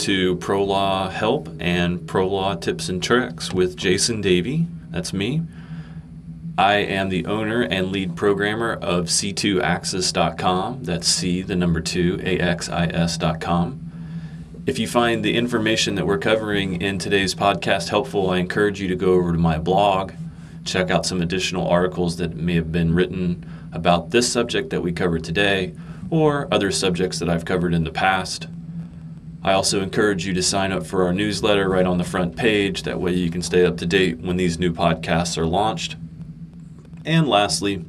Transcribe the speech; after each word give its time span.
To 0.00 0.36
Pro 0.36 0.64
Law 0.64 1.10
Help 1.10 1.50
and 1.60 2.08
Pro 2.08 2.26
Law 2.26 2.54
Tips 2.54 2.88
and 2.88 3.02
Tricks 3.02 3.52
with 3.52 3.76
Jason 3.76 4.22
Davey. 4.22 4.66
That's 4.88 5.12
me. 5.12 5.42
I 6.56 6.76
am 6.76 7.10
the 7.10 7.26
owner 7.26 7.60
and 7.60 7.92
lead 7.92 8.16
programmer 8.16 8.72
of 8.72 9.06
C2Axis.com. 9.06 10.84
That's 10.84 11.06
C, 11.06 11.42
the 11.42 11.54
number 11.54 11.82
two, 11.82 12.18
A-X-I-S.com. 12.22 13.90
If 14.66 14.78
you 14.78 14.88
find 14.88 15.22
the 15.22 15.36
information 15.36 15.96
that 15.96 16.06
we're 16.06 16.16
covering 16.16 16.80
in 16.80 16.98
today's 16.98 17.34
podcast 17.34 17.90
helpful, 17.90 18.30
I 18.30 18.38
encourage 18.38 18.80
you 18.80 18.88
to 18.88 18.96
go 18.96 19.12
over 19.12 19.32
to 19.32 19.38
my 19.38 19.58
blog, 19.58 20.12
check 20.64 20.90
out 20.90 21.04
some 21.04 21.20
additional 21.20 21.68
articles 21.68 22.16
that 22.16 22.36
may 22.36 22.54
have 22.54 22.72
been 22.72 22.94
written 22.94 23.44
about 23.70 24.12
this 24.12 24.32
subject 24.32 24.70
that 24.70 24.80
we 24.80 24.92
covered 24.92 25.24
today 25.24 25.74
or 26.08 26.48
other 26.50 26.70
subjects 26.70 27.18
that 27.18 27.28
I've 27.28 27.44
covered 27.44 27.74
in 27.74 27.84
the 27.84 27.92
past. 27.92 28.46
I 29.42 29.52
also 29.52 29.80
encourage 29.80 30.26
you 30.26 30.34
to 30.34 30.42
sign 30.42 30.70
up 30.70 30.86
for 30.86 31.04
our 31.04 31.12
newsletter 31.12 31.68
right 31.68 31.86
on 31.86 31.98
the 31.98 32.04
front 32.04 32.36
page. 32.36 32.82
That 32.82 33.00
way 33.00 33.14
you 33.14 33.30
can 33.30 33.42
stay 33.42 33.64
up 33.64 33.78
to 33.78 33.86
date 33.86 34.18
when 34.18 34.36
these 34.36 34.58
new 34.58 34.72
podcasts 34.72 35.38
are 35.38 35.46
launched. 35.46 35.96
And 37.06 37.26
lastly, 37.26 37.84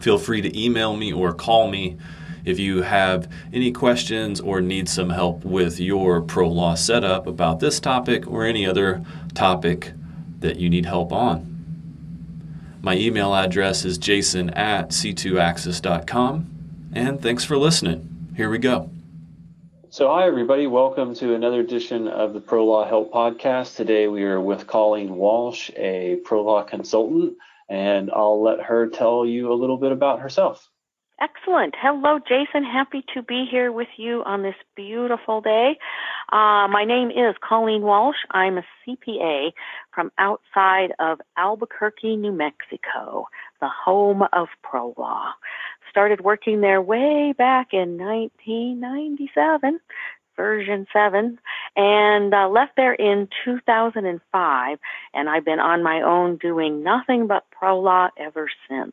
feel 0.00 0.18
free 0.18 0.40
to 0.40 0.58
email 0.58 0.96
me 0.96 1.12
or 1.12 1.34
call 1.34 1.70
me 1.70 1.98
if 2.44 2.58
you 2.58 2.82
have 2.82 3.30
any 3.52 3.70
questions 3.70 4.40
or 4.40 4.62
need 4.62 4.88
some 4.88 5.10
help 5.10 5.44
with 5.44 5.78
your 5.78 6.22
pro 6.22 6.48
law 6.48 6.74
setup 6.74 7.26
about 7.26 7.60
this 7.60 7.78
topic 7.78 8.26
or 8.26 8.44
any 8.44 8.66
other 8.66 9.04
topic 9.34 9.92
that 10.40 10.58
you 10.58 10.70
need 10.70 10.86
help 10.86 11.12
on. 11.12 11.44
My 12.80 12.96
email 12.96 13.34
address 13.34 13.84
is 13.84 13.98
jason 13.98 14.50
at 14.50 14.90
c2axis.com. 14.90 16.50
And 16.94 17.20
thanks 17.20 17.44
for 17.44 17.58
listening. 17.58 18.32
Here 18.34 18.48
we 18.48 18.56
go. 18.56 18.90
So, 19.98 20.06
hi, 20.06 20.28
everybody. 20.28 20.68
Welcome 20.68 21.12
to 21.16 21.34
another 21.34 21.58
edition 21.58 22.06
of 22.06 22.32
the 22.32 22.38
Pro 22.38 22.64
Law 22.64 22.86
Help 22.86 23.12
Podcast. 23.12 23.74
Today 23.74 24.06
we 24.06 24.22
are 24.22 24.40
with 24.40 24.68
Colleen 24.68 25.16
Walsh, 25.16 25.72
a 25.76 26.20
pro 26.24 26.44
law 26.44 26.62
consultant, 26.62 27.34
and 27.68 28.08
I'll 28.14 28.40
let 28.40 28.60
her 28.60 28.90
tell 28.90 29.26
you 29.26 29.52
a 29.52 29.58
little 29.58 29.76
bit 29.76 29.90
about 29.90 30.20
herself. 30.20 30.70
Excellent. 31.20 31.74
Hello, 31.76 32.20
Jason. 32.20 32.62
Happy 32.62 33.04
to 33.14 33.22
be 33.22 33.44
here 33.50 33.72
with 33.72 33.88
you 33.96 34.22
on 34.24 34.44
this 34.44 34.54
beautiful 34.76 35.40
day. 35.40 35.76
Uh, 36.30 36.68
my 36.70 36.84
name 36.86 37.10
is 37.10 37.34
Colleen 37.42 37.82
Walsh. 37.82 38.18
I'm 38.30 38.58
a 38.58 38.64
CPA 38.86 39.50
from 39.92 40.12
outside 40.16 40.92
of 41.00 41.20
Albuquerque, 41.36 42.14
New 42.14 42.30
Mexico, 42.30 43.26
the 43.60 43.68
home 43.68 44.22
of 44.32 44.48
pro 44.62 44.94
law 44.96 45.32
started 45.90 46.20
working 46.20 46.60
there 46.60 46.80
way 46.80 47.34
back 47.36 47.68
in 47.72 47.98
1997, 47.98 49.80
version 50.36 50.86
7, 50.92 51.38
and 51.76 52.34
uh, 52.34 52.48
left 52.48 52.76
there 52.76 52.94
in 52.94 53.28
2005. 53.44 54.78
And 55.14 55.28
I've 55.28 55.44
been 55.44 55.60
on 55.60 55.82
my 55.82 56.02
own 56.02 56.36
doing 56.36 56.82
nothing 56.82 57.26
but 57.26 57.44
pro 57.50 57.80
law 57.80 58.08
ever 58.16 58.48
since. 58.68 58.92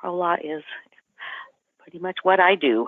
Pro 0.00 0.16
law 0.16 0.34
is 0.42 0.62
pretty 1.78 1.98
much 1.98 2.18
what 2.22 2.40
I 2.40 2.54
do. 2.54 2.86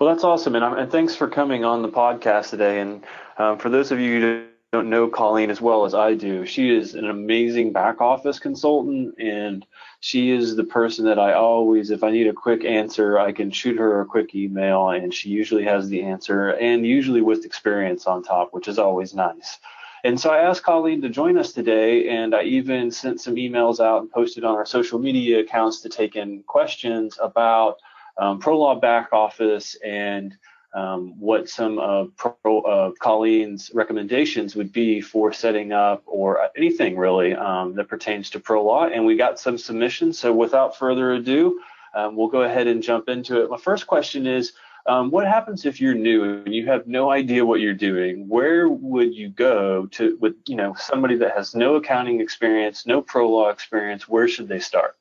Well, 0.00 0.08
that's 0.08 0.24
awesome, 0.24 0.56
and, 0.56 0.64
and 0.64 0.90
thanks 0.90 1.14
for 1.14 1.28
coming 1.28 1.64
on 1.64 1.82
the 1.82 1.88
podcast 1.88 2.50
today. 2.50 2.80
And 2.80 3.04
um, 3.38 3.58
for 3.58 3.68
those 3.68 3.92
of 3.92 4.00
you 4.00 4.48
don't 4.72 4.88
know 4.88 5.08
Colleen 5.08 5.50
as 5.50 5.60
well 5.60 5.84
as 5.84 5.94
I 5.94 6.14
do. 6.14 6.46
She 6.46 6.72
is 6.72 6.94
an 6.94 7.10
amazing 7.10 7.72
back 7.72 8.00
office 8.00 8.38
consultant, 8.38 9.16
and 9.18 9.66
she 9.98 10.30
is 10.30 10.54
the 10.54 10.62
person 10.62 11.06
that 11.06 11.18
I 11.18 11.32
always, 11.32 11.90
if 11.90 12.04
I 12.04 12.12
need 12.12 12.28
a 12.28 12.32
quick 12.32 12.64
answer, 12.64 13.18
I 13.18 13.32
can 13.32 13.50
shoot 13.50 13.78
her 13.78 14.00
a 14.00 14.06
quick 14.06 14.32
email, 14.32 14.90
and 14.90 15.12
she 15.12 15.30
usually 15.30 15.64
has 15.64 15.88
the 15.88 16.02
answer, 16.02 16.50
and 16.50 16.86
usually 16.86 17.20
with 17.20 17.44
experience 17.44 18.06
on 18.06 18.22
top, 18.22 18.50
which 18.52 18.68
is 18.68 18.78
always 18.78 19.12
nice. 19.12 19.58
And 20.04 20.20
so 20.20 20.30
I 20.30 20.38
asked 20.38 20.62
Colleen 20.62 21.02
to 21.02 21.08
join 21.08 21.36
us 21.36 21.50
today, 21.50 22.08
and 22.08 22.32
I 22.32 22.44
even 22.44 22.92
sent 22.92 23.20
some 23.20 23.34
emails 23.34 23.80
out 23.84 24.02
and 24.02 24.10
posted 24.10 24.44
on 24.44 24.54
our 24.54 24.66
social 24.66 25.00
media 25.00 25.40
accounts 25.40 25.80
to 25.80 25.88
take 25.88 26.14
in 26.14 26.44
questions 26.44 27.18
about 27.20 27.78
um, 28.18 28.40
ProLaw 28.40 28.80
back 28.80 29.12
office 29.12 29.76
and 29.84 30.36
um, 30.72 31.18
what 31.18 31.48
some 31.48 31.78
of 31.78 32.16
Pro, 32.16 32.60
uh, 32.60 32.92
Colleen's 33.00 33.70
recommendations 33.74 34.54
would 34.54 34.72
be 34.72 35.00
for 35.00 35.32
setting 35.32 35.72
up 35.72 36.02
or 36.06 36.50
anything 36.56 36.96
really 36.96 37.34
um, 37.34 37.74
that 37.74 37.88
pertains 37.88 38.30
to 38.30 38.40
pro 38.40 38.64
law. 38.64 38.86
And 38.86 39.04
we 39.04 39.16
got 39.16 39.38
some 39.38 39.58
submissions. 39.58 40.18
So 40.18 40.32
without 40.32 40.76
further 40.76 41.12
ado, 41.12 41.60
um, 41.94 42.16
we'll 42.16 42.28
go 42.28 42.42
ahead 42.42 42.66
and 42.66 42.82
jump 42.82 43.08
into 43.08 43.42
it. 43.42 43.50
My 43.50 43.58
first 43.58 43.86
question 43.86 44.26
is, 44.26 44.52
um, 44.86 45.10
what 45.10 45.26
happens 45.26 45.66
if 45.66 45.80
you're 45.80 45.94
new 45.94 46.42
and 46.44 46.54
you 46.54 46.66
have 46.66 46.86
no 46.86 47.10
idea 47.10 47.44
what 47.44 47.60
you're 47.60 47.74
doing? 47.74 48.28
Where 48.28 48.68
would 48.68 49.14
you 49.14 49.28
go 49.28 49.86
to 49.86 50.16
with 50.20 50.34
you 50.46 50.56
know 50.56 50.74
somebody 50.74 51.16
that 51.16 51.36
has 51.36 51.54
no 51.54 51.74
accounting 51.74 52.20
experience, 52.20 52.86
no 52.86 53.02
pro 53.02 53.28
law 53.28 53.50
experience? 53.50 54.08
Where 54.08 54.26
should 54.26 54.48
they 54.48 54.58
start? 54.58 54.96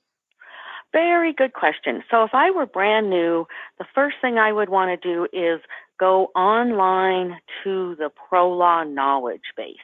Very 0.91 1.33
good 1.33 1.53
question. 1.53 2.03
So 2.09 2.23
if 2.23 2.31
I 2.33 2.51
were 2.51 2.65
brand 2.65 3.09
new, 3.09 3.45
the 3.77 3.85
first 3.93 4.17
thing 4.21 4.37
I 4.37 4.51
would 4.51 4.69
want 4.69 4.89
to 4.89 5.07
do 5.07 5.27
is 5.31 5.61
go 5.99 6.27
online 6.35 7.37
to 7.63 7.95
the 7.95 8.09
ProLaw 8.09 8.91
knowledge 8.91 9.53
base. 9.55 9.77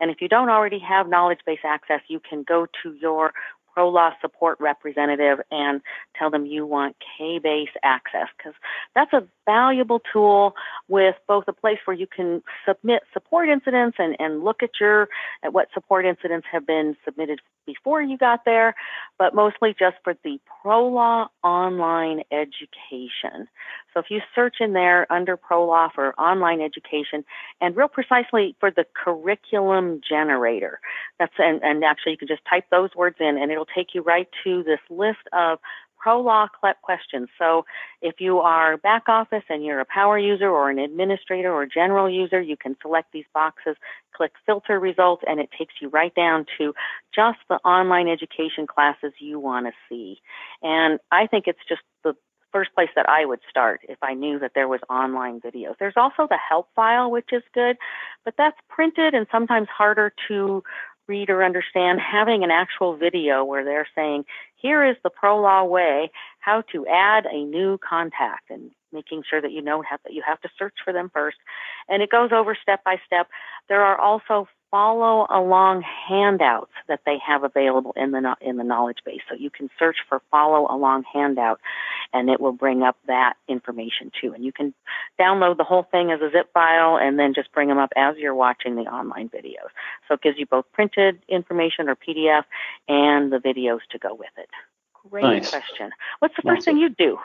And 0.00 0.10
if 0.10 0.20
you 0.20 0.28
don't 0.28 0.48
already 0.48 0.78
have 0.78 1.08
knowledge 1.08 1.40
base 1.46 1.60
access, 1.64 2.00
you 2.08 2.20
can 2.20 2.42
go 2.42 2.66
to 2.82 2.92
your 2.94 3.32
pro 3.78 3.88
law 3.88 4.10
support 4.20 4.58
representative 4.58 5.38
and 5.52 5.80
tell 6.18 6.30
them 6.30 6.46
you 6.46 6.66
want 6.66 6.96
K-base 7.16 7.68
access 7.84 8.26
because 8.36 8.54
that's 8.92 9.12
a 9.12 9.22
valuable 9.46 10.00
tool 10.12 10.54
with 10.88 11.14
both 11.28 11.44
a 11.46 11.52
place 11.52 11.78
where 11.84 11.96
you 11.96 12.08
can 12.08 12.42
submit 12.66 13.02
support 13.12 13.48
incidents 13.48 13.96
and, 14.00 14.16
and 14.18 14.42
look 14.42 14.64
at 14.64 14.70
your 14.80 15.08
at 15.44 15.52
what 15.52 15.68
support 15.72 16.06
incidents 16.06 16.48
have 16.50 16.66
been 16.66 16.96
submitted 17.04 17.40
before 17.66 18.02
you 18.02 18.18
got 18.18 18.44
there, 18.44 18.74
but 19.18 19.34
mostly 19.34 19.74
just 19.78 19.96
for 20.04 20.14
the 20.24 20.38
pro 20.62 20.86
law 20.86 21.28
online 21.42 22.22
education. 22.30 23.48
So 23.92 24.00
if 24.00 24.06
you 24.10 24.20
search 24.34 24.56
in 24.60 24.72
there 24.72 25.10
under 25.12 25.36
pro 25.36 25.66
law 25.66 25.88
for 25.92 26.14
online 26.20 26.60
education 26.60 27.24
and 27.60 27.76
real 27.76 27.88
precisely 27.88 28.56
for 28.60 28.70
the 28.70 28.84
curriculum 28.94 30.00
generator, 30.08 30.80
that's 31.18 31.32
and, 31.38 31.62
and 31.62 31.84
actually 31.84 32.12
you 32.12 32.18
can 32.18 32.28
just 32.28 32.42
type 32.48 32.64
those 32.70 32.90
words 32.94 33.16
in 33.20 33.38
and 33.38 33.50
it'll 33.50 33.66
take 33.66 33.94
you 33.94 34.02
right 34.02 34.28
to 34.44 34.62
this 34.62 34.80
list 34.88 35.18
of 35.32 35.58
pro 35.98 36.20
law 36.20 36.46
questions. 36.82 37.28
So 37.38 37.64
if 38.02 38.20
you 38.20 38.38
are 38.38 38.76
back 38.76 39.08
office 39.08 39.44
and 39.48 39.64
you're 39.64 39.80
a 39.80 39.84
power 39.84 40.18
user 40.18 40.48
or 40.48 40.70
an 40.70 40.78
administrator 40.78 41.52
or 41.52 41.66
general 41.66 42.08
user, 42.08 42.40
you 42.40 42.56
can 42.56 42.76
select 42.80 43.12
these 43.12 43.26
boxes, 43.34 43.76
click 44.14 44.32
filter 44.46 44.78
results, 44.78 45.22
and 45.26 45.40
it 45.40 45.50
takes 45.56 45.74
you 45.80 45.88
right 45.88 46.14
down 46.14 46.46
to 46.58 46.74
just 47.14 47.38
the 47.48 47.56
online 47.64 48.08
education 48.08 48.66
classes 48.66 49.12
you 49.18 49.38
want 49.38 49.66
to 49.66 49.72
see. 49.88 50.20
And 50.62 50.98
I 51.10 51.26
think 51.26 51.46
it's 51.46 51.58
just 51.68 51.82
the 52.04 52.14
first 52.52 52.74
place 52.74 52.88
that 52.96 53.08
I 53.08 53.24
would 53.24 53.40
start 53.48 53.80
if 53.88 53.98
I 54.02 54.14
knew 54.14 54.38
that 54.38 54.52
there 54.54 54.68
was 54.68 54.80
online 54.88 55.40
videos. 55.40 55.74
There's 55.78 55.96
also 55.96 56.26
the 56.28 56.38
help 56.38 56.68
file, 56.74 57.10
which 57.10 57.28
is 57.32 57.42
good, 57.54 57.76
but 58.24 58.34
that's 58.38 58.56
printed 58.68 59.14
and 59.14 59.26
sometimes 59.30 59.68
harder 59.68 60.12
to 60.28 60.62
read 61.08 61.30
or 61.30 61.42
understand. 61.42 62.00
Having 62.00 62.44
an 62.44 62.50
actual 62.50 62.96
video 62.96 63.44
where 63.44 63.64
they're 63.64 63.88
saying, 63.94 64.24
here 64.56 64.84
is 64.84 64.96
the 65.02 65.10
pro 65.10 65.40
law 65.40 65.64
way, 65.64 66.10
how 66.40 66.62
to 66.72 66.86
add 66.86 67.26
a 67.26 67.44
new 67.44 67.78
contact 67.78 68.50
and 68.50 68.70
making 68.92 69.22
sure 69.28 69.40
that 69.40 69.52
you 69.52 69.62
know 69.62 69.82
that 69.90 70.12
you 70.12 70.22
have 70.26 70.40
to 70.40 70.48
search 70.58 70.74
for 70.84 70.92
them 70.92 71.10
first. 71.12 71.36
And 71.88 72.02
it 72.02 72.10
goes 72.10 72.30
over 72.32 72.56
step 72.60 72.84
by 72.84 72.96
step. 73.06 73.28
There 73.68 73.82
are 73.82 73.98
also 73.98 74.48
follow 74.70 75.26
along 75.30 75.82
handouts 75.82 76.72
that 76.88 77.00
they 77.06 77.16
have 77.26 77.42
available 77.44 77.92
in 77.96 78.10
the 78.10 78.36
in 78.40 78.56
the 78.56 78.64
knowledge 78.64 78.98
base. 79.04 79.20
So 79.28 79.34
you 79.34 79.50
can 79.50 79.70
search 79.78 79.96
for 80.08 80.20
follow 80.30 80.66
along 80.70 81.04
handout 81.12 81.60
and 82.12 82.28
it 82.28 82.40
will 82.40 82.52
bring 82.52 82.82
up 82.82 82.96
that 83.06 83.34
information 83.48 84.10
too. 84.20 84.32
And 84.32 84.44
you 84.44 84.52
can 84.52 84.74
download 85.18 85.56
the 85.56 85.64
whole 85.64 85.86
thing 85.90 86.10
as 86.10 86.20
a 86.20 86.30
zip 86.30 86.52
file 86.52 86.98
and 86.98 87.18
then 87.18 87.34
just 87.34 87.52
bring 87.52 87.68
them 87.68 87.78
up 87.78 87.92
as 87.96 88.16
you're 88.16 88.34
watching 88.34 88.76
the 88.76 88.82
online 88.82 89.28
videos. 89.28 89.70
So 90.06 90.14
it 90.14 90.22
gives 90.22 90.38
you 90.38 90.46
both 90.46 90.66
printed 90.72 91.20
information 91.28 91.88
or 91.88 91.96
PDF 91.96 92.44
and 92.88 93.32
the 93.32 93.38
videos 93.38 93.80
to 93.90 93.98
go 93.98 94.14
with 94.14 94.30
it. 94.36 94.48
Great 95.10 95.22
nice. 95.22 95.50
question. 95.50 95.90
What's 96.18 96.36
the 96.36 96.42
first 96.42 96.62
awesome. 96.62 96.74
thing 96.74 96.82
you 96.82 96.88
do? 96.90 97.18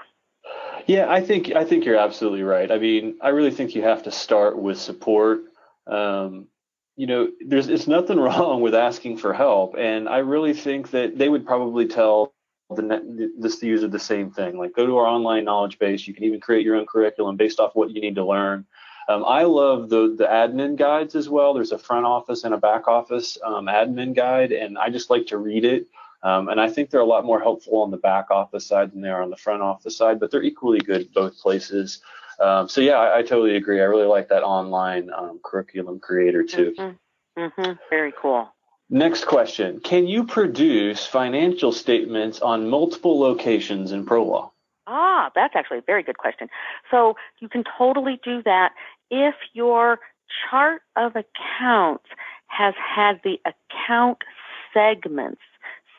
Yeah, 0.87 1.09
I 1.09 1.21
think 1.21 1.51
I 1.55 1.63
think 1.63 1.85
you're 1.85 1.97
absolutely 1.97 2.43
right. 2.43 2.69
I 2.69 2.77
mean, 2.77 3.17
I 3.21 3.29
really 3.29 3.51
think 3.51 3.75
you 3.75 3.83
have 3.83 4.03
to 4.03 4.11
start 4.11 4.57
with 4.57 4.77
support. 4.77 5.41
Um, 5.87 6.47
you 6.95 7.07
know, 7.07 7.29
there's 7.45 7.69
it's 7.69 7.87
nothing 7.87 8.19
wrong 8.19 8.61
with 8.61 8.75
asking 8.75 9.17
for 9.17 9.33
help, 9.33 9.75
and 9.77 10.07
I 10.07 10.19
really 10.19 10.53
think 10.53 10.91
that 10.91 11.17
they 11.17 11.29
would 11.29 11.45
probably 11.45 11.87
tell 11.87 12.33
the 12.69 13.31
this 13.37 13.59
the 13.59 13.67
user 13.67 13.87
the 13.87 13.99
same 13.99 14.31
thing. 14.31 14.57
Like, 14.57 14.75
go 14.75 14.85
to 14.85 14.97
our 14.97 15.05
online 15.05 15.45
knowledge 15.45 15.79
base. 15.79 16.07
You 16.07 16.13
can 16.13 16.23
even 16.23 16.39
create 16.39 16.65
your 16.65 16.75
own 16.75 16.85
curriculum 16.85 17.37
based 17.37 17.59
off 17.59 17.75
what 17.75 17.91
you 17.91 18.01
need 18.01 18.15
to 18.15 18.25
learn. 18.25 18.65
Um, 19.09 19.25
I 19.25 19.43
love 19.43 19.89
the 19.89 20.15
the 20.17 20.25
admin 20.25 20.77
guides 20.77 21.15
as 21.15 21.29
well. 21.29 21.53
There's 21.53 21.71
a 21.71 21.77
front 21.77 22.05
office 22.05 22.43
and 22.43 22.53
a 22.53 22.57
back 22.57 22.87
office 22.87 23.37
um, 23.43 23.65
admin 23.65 24.15
guide, 24.15 24.51
and 24.51 24.77
I 24.77 24.89
just 24.89 25.09
like 25.09 25.27
to 25.27 25.37
read 25.37 25.65
it. 25.65 25.87
Um, 26.23 26.47
and 26.47 26.59
I 26.59 26.69
think 26.69 26.89
they're 26.89 27.01
a 27.01 27.05
lot 27.05 27.25
more 27.25 27.41
helpful 27.41 27.81
on 27.81 27.91
the 27.91 27.97
back 27.97 28.31
office 28.31 28.65
side 28.65 28.93
than 28.93 29.01
they 29.01 29.09
are 29.09 29.21
on 29.21 29.29
the 29.29 29.35
front 29.35 29.61
office 29.61 29.97
side, 29.97 30.21
but 30.21 30.31
they're 30.31 30.41
equally 30.41 30.79
good 30.79 31.11
both 31.13 31.37
places. 31.37 31.99
Um, 32.43 32.67
so 32.67 32.81
yeah, 32.81 32.95
I, 32.95 33.19
I, 33.19 33.21
totally 33.21 33.55
agree. 33.55 33.79
I 33.79 33.85
really 33.85 34.05
like 34.05 34.27
that 34.29 34.43
online 34.43 35.09
um, 35.15 35.39
curriculum 35.43 35.99
creator 35.99 36.43
too. 36.43 36.73
Mm-hmm. 36.77 37.41
Mm-hmm. 37.41 37.71
Very 37.89 38.13
cool. 38.21 38.49
Next 38.89 39.25
question: 39.25 39.79
Can 39.79 40.07
you 40.07 40.25
produce 40.25 41.05
financial 41.05 41.71
statements 41.71 42.41
on 42.41 42.69
multiple 42.69 43.19
locations 43.19 43.93
in 43.93 44.05
ProLaw? 44.05 44.51
Ah, 44.87 45.31
that's 45.33 45.55
actually 45.55 45.77
a 45.77 45.83
very 45.87 46.03
good 46.03 46.17
question. 46.17 46.49
So 46.91 47.15
you 47.39 47.47
can 47.47 47.63
totally 47.77 48.19
do 48.23 48.43
that 48.43 48.73
if 49.09 49.35
your 49.53 49.99
chart 50.49 50.81
of 50.97 51.13
accounts 51.15 52.05
has 52.47 52.73
had 52.77 53.21
the 53.23 53.39
account 53.45 54.17
segments 54.73 55.41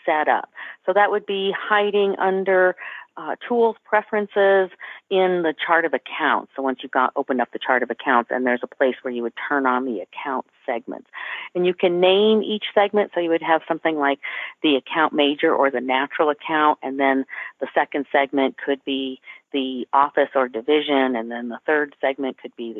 set 0.04 0.28
up. 0.28 0.50
So 0.84 0.92
that 0.92 1.10
would 1.10 1.24
be 1.24 1.54
hiding 1.58 2.16
under 2.18 2.76
uh, 3.16 3.36
tools 3.46 3.76
preferences 3.84 4.70
in 5.08 5.42
the 5.42 5.54
chart 5.64 5.84
of 5.84 5.94
accounts. 5.94 6.50
So 6.56 6.62
once 6.62 6.80
you've 6.82 6.92
got 6.92 7.12
opened 7.14 7.40
up 7.40 7.52
the 7.52 7.58
chart 7.64 7.82
of 7.82 7.90
accounts, 7.90 8.30
and 8.32 8.44
there's 8.44 8.62
a 8.62 8.66
place 8.66 8.96
where 9.02 9.14
you 9.14 9.22
would 9.22 9.34
turn 9.48 9.66
on 9.66 9.84
the 9.84 10.00
account 10.00 10.46
segments, 10.66 11.08
and 11.54 11.64
you 11.64 11.74
can 11.74 12.00
name 12.00 12.42
each 12.42 12.64
segment. 12.74 13.12
So 13.14 13.20
you 13.20 13.30
would 13.30 13.42
have 13.42 13.62
something 13.68 13.96
like 13.96 14.18
the 14.62 14.76
account 14.76 15.12
major 15.12 15.54
or 15.54 15.70
the 15.70 15.80
natural 15.80 16.30
account, 16.30 16.78
and 16.82 16.98
then 16.98 17.24
the 17.60 17.68
second 17.74 18.06
segment 18.10 18.56
could 18.58 18.84
be 18.84 19.20
the 19.52 19.86
office 19.92 20.30
or 20.34 20.48
division, 20.48 21.14
and 21.14 21.30
then 21.30 21.48
the 21.48 21.60
third 21.64 21.94
segment 22.00 22.38
could 22.38 22.54
be 22.56 22.72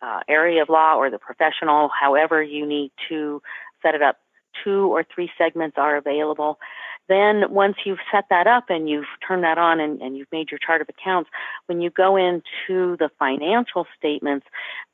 the 0.00 0.06
uh, 0.06 0.20
area 0.28 0.62
of 0.62 0.68
law 0.68 0.96
or 0.96 1.10
the 1.10 1.18
professional. 1.18 1.88
However, 1.88 2.42
you 2.42 2.66
need 2.66 2.90
to 3.08 3.40
set 3.82 3.94
it 3.94 4.02
up 4.02 4.18
two 4.64 4.92
or 4.92 5.04
three 5.14 5.30
segments 5.38 5.76
are 5.78 5.96
available. 5.96 6.58
Then 7.08 7.44
once 7.50 7.76
you've 7.84 7.98
set 8.12 8.24
that 8.30 8.46
up 8.46 8.64
and 8.68 8.88
you've 8.88 9.06
turned 9.26 9.44
that 9.44 9.58
on 9.58 9.80
and, 9.80 10.00
and, 10.02 10.16
you've 10.16 10.30
made 10.32 10.50
your 10.50 10.58
chart 10.58 10.80
of 10.80 10.88
accounts, 10.88 11.30
when 11.66 11.80
you 11.80 11.90
go 11.90 12.16
into 12.16 12.96
the 12.98 13.10
financial 13.18 13.86
statements, 13.96 14.46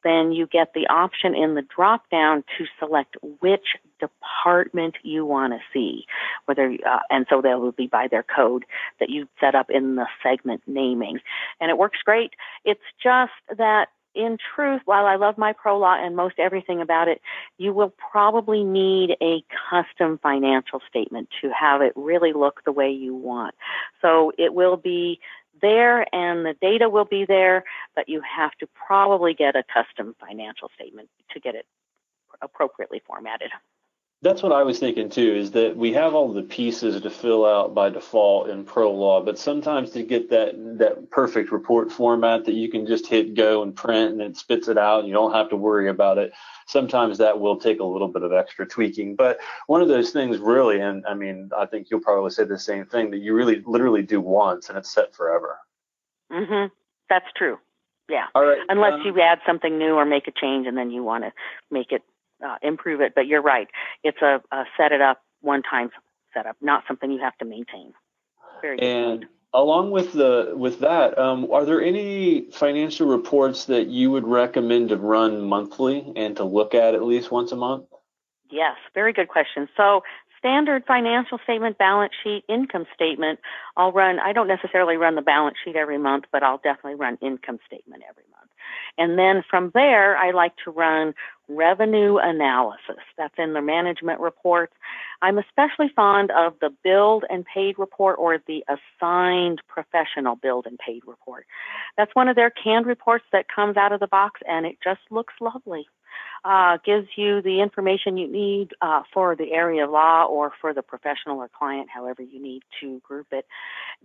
then 0.03 0.33
you 0.33 0.47
get 0.47 0.75
the 0.75 0.87
option 0.89 1.35
in 1.35 1.55
the 1.55 1.63
drop 1.63 2.09
down 2.11 2.45
to 2.57 2.67
select 2.79 3.17
which 3.41 3.77
department 4.01 4.97
you 5.03 5.25
want 5.25 5.53
to 5.53 5.59
see. 5.73 6.05
Whether 6.45 6.77
uh, 6.87 7.01
and 7.11 7.27
so 7.29 7.41
they 7.41 7.55
will 7.55 7.73
be 7.73 7.87
by 7.87 8.09
their 8.09 8.25
code 8.25 8.65
that 9.01 9.11
you 9.11 9.29
set 9.41 9.55
up 9.55 9.71
in 9.71 9.97
the 9.97 10.07
segment 10.23 10.63
naming, 10.67 11.21
and 11.61 11.71
it 11.71 11.79
works 11.79 11.99
great. 12.05 12.35
It's 12.65 12.81
just 13.03 13.33
that 13.57 13.89
in 14.15 14.39
truth, 14.55 14.83
while 14.85 15.07
I 15.07 15.17
love 15.17 15.39
my 15.39 15.53
pro 15.53 15.79
law 15.79 15.95
and 15.95 16.17
most 16.17 16.39
everything 16.39 16.81
about 16.81 17.09
it, 17.09 17.21
you 17.59 17.73
will 17.73 17.93
probably 18.11 18.65
need 18.65 19.17
a 19.21 19.45
custom 19.71 20.19
financial 20.23 20.81
statement 20.89 21.29
to 21.43 21.51
have 21.51 21.83
it 21.83 21.93
really 21.97 22.33
look 22.33 22.63
the 22.65 22.73
way 22.73 22.91
you 22.91 23.15
want. 23.15 23.55
So 24.01 24.33
it 24.39 24.55
will 24.55 24.77
be 24.77 25.21
there 25.61 26.07
and 26.15 26.45
the 26.45 26.55
data 26.61 26.89
will 26.89 27.05
be 27.05 27.25
there, 27.25 27.65
but 27.95 28.09
you 28.09 28.21
have 28.23 28.53
to 28.59 28.69
probably 28.75 29.35
get 29.35 29.57
a 29.57 29.63
custom 29.63 30.15
financial 30.21 30.71
statement 30.75 31.09
to 31.33 31.41
get 31.41 31.55
it 31.55 31.67
appropriately 32.43 33.03
formatted. 33.07 33.51
That's 34.25 34.43
what 34.43 34.53
I 34.53 34.63
was 34.63 34.79
thinking 34.79 35.11
too, 35.11 35.35
is 35.35 35.51
that 35.51 35.77
we 35.77 35.93
have 35.93 36.15
all 36.15 36.33
the 36.33 36.43
pieces 36.43 36.99
to 36.99 37.11
fill 37.11 37.45
out 37.45 37.75
by 37.75 37.91
default 37.91 38.49
in 38.49 38.65
ProLaw, 38.65 39.23
but 39.23 39.39
sometimes 39.39 39.91
to 39.91 40.03
get 40.03 40.31
that 40.31 40.55
that 40.79 41.11
perfect 41.11 41.53
report 41.53 41.93
format 41.93 42.47
that 42.47 42.55
you 42.55 42.71
can 42.71 42.87
just 42.87 43.07
hit 43.07 43.35
go 43.35 43.63
and 43.63 43.77
print 43.77 44.13
and 44.13 44.23
it 44.23 44.39
spits 44.39 44.69
it 44.69 44.79
out 44.79 45.01
and 45.01 45.09
you 45.09 45.13
don't 45.13 45.35
have 45.35 45.51
to 45.51 45.57
worry 45.57 45.91
about 45.91 46.17
it, 46.17 46.33
sometimes 46.67 47.19
that 47.19 47.39
will 47.39 47.59
take 47.59 47.81
a 47.81 47.85
little 47.85 48.09
bit 48.09 48.23
of 48.23 48.33
extra 48.33 48.67
tweaking. 48.67 49.15
But 49.15 49.41
one 49.67 49.83
of 49.83 49.89
those 49.89 50.11
things 50.11 50.39
really, 50.39 50.81
and 50.81 51.05
I 51.07 51.13
mean, 51.13 51.51
I 51.55 51.67
think 51.67 51.91
you'll 51.91 52.01
probably 52.01 52.31
say 52.31 52.45
the 52.45 52.59
same 52.59 52.87
thing, 52.87 53.11
that 53.11 53.19
you 53.19 53.35
really 53.35 53.63
literally 53.67 54.03
do 54.03 54.23
once 54.23 54.71
and 54.71 54.79
it's 54.79 54.91
set 54.91 55.15
forever. 55.15 55.59
Mhm. 56.33 56.71
That's 57.11 57.31
true. 57.37 57.59
Yeah. 58.09 58.29
All 58.35 58.47
right. 58.47 58.63
Unless 58.71 58.95
um, 58.95 59.03
you 59.03 59.21
add 59.21 59.41
something 59.45 59.77
new 59.77 59.97
or 59.97 60.07
make 60.07 60.29
a 60.29 60.33
change 60.33 60.67
and 60.67 60.79
then 60.79 60.91
you 60.91 61.05
want 61.05 61.25
to 61.25 61.33
make 61.71 61.93
it 61.93 62.03
uh, 62.45 62.57
improve 62.63 63.01
it. 63.01 63.13
But 63.15 63.27
you're 63.27 63.43
right; 63.43 63.69
it's 64.03 64.23
a, 64.23 64.41
a, 64.53 64.65
set 64.77 64.93
it 64.93 65.01
up 65.01 65.23
one 65.41 65.63
time 65.63 65.91
setup, 66.33 66.57
not 66.61 66.85
something 66.87 67.11
you 67.11 67.21
have 67.21 67.37
to 67.39 67.45
maintain. 67.45 67.93
Very 68.61 68.79
good. 68.79 68.85
And 68.85 69.21
point. 69.21 69.33
along 69.53 69.91
with 69.91 70.13
the 70.13 70.53
with 70.55 70.81
that, 70.81 71.19
um, 71.19 71.51
are 71.51 71.65
there 71.65 71.83
any 71.83 72.51
financial 72.51 73.09
reports 73.09 73.67
that 73.67 73.87
you 73.87 74.11
would 74.11 74.27
recommend 74.27 74.91
to 74.91 74.97
run 74.97 75.43
monthly 75.43 76.13
and 76.17 76.37
to 76.37 76.45
look 76.45 76.75
at 76.75 76.95
at 76.95 77.03
least 77.03 77.31
once 77.31 77.53
a 77.53 77.57
month? 77.57 77.87
Yes, 78.51 78.77
very 78.95 79.13
good 79.13 79.29
question. 79.29 79.69
So 79.77 80.03
standard 80.45 80.85
financial 80.87 81.39
statement, 81.45 81.79
balance 81.79 82.13
sheet, 82.23 82.45
income 82.49 82.85
statement, 82.95 83.41
I'll 83.79 83.93
run, 83.93 84.19
I 84.21 84.35
don't 84.35 84.47
necessarily 84.47 84.97
run 84.97 85.15
the 85.15 85.23
balance 85.23 85.57
sheet 85.65 85.75
every 85.75 85.97
month, 85.97 86.25
but 86.31 86.43
I'll 86.43 86.61
definitely 86.63 86.97
run 86.97 87.17
income 87.23 87.59
statement 87.67 88.03
every 88.09 88.25
month. 88.31 88.51
And 88.99 89.19
then 89.19 89.43
from 89.49 89.71
there, 89.75 90.17
I 90.17 90.31
like 90.31 90.53
to 90.65 90.71
run 90.71 91.15
revenue 91.49 92.17
analysis. 92.17 93.03
That's 93.19 93.35
in 93.37 93.53
the 93.53 93.61
management 93.61 94.21
reports. 94.21 94.73
I'm 95.21 95.39
especially 95.39 95.91
fond 95.95 96.31
of 96.31 96.55
the 96.61 96.71
billed 96.83 97.25
and 97.29 97.45
paid 97.45 97.79
report 97.79 98.17
or 98.19 98.39
the 98.47 98.65
assigned 98.69 99.61
professional 99.69 100.37
billed 100.37 100.67
and 100.67 100.79
paid 100.79 101.03
report. 101.07 101.47
That's 101.97 102.15
one 102.15 102.29
of 102.29 102.37
their 102.37 102.51
canned 102.51 102.87
reports 102.87 103.25
that 103.33 103.47
comes 103.55 103.77
out 103.77 103.93
of 103.93 104.01
the 104.01 104.07
box 104.07 104.41
and 104.49 104.65
it 104.65 104.79
just 104.83 105.01
looks 105.11 105.35
lovely. 105.41 105.87
Uh, 106.45 106.77
gives 106.85 107.09
you 107.17 107.41
the 107.41 107.61
information 107.63 108.19
you 108.19 108.31
need 108.31 108.73
uh, 108.83 109.03
for 109.13 109.35
the 109.35 109.53
area 109.53 109.85
of 109.85 109.91
law 109.91 110.25
or 110.27 110.53
for 110.61 110.75
the 110.75 110.83
professional 110.83 111.39
or 111.39 111.49
client, 111.49 111.89
however 111.89 112.23
you 112.23 112.41
need 112.41 112.63
to 112.79 113.01
group 113.01 113.27
it. 113.33 113.47